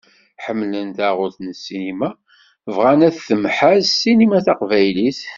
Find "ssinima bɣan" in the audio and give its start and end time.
1.57-2.99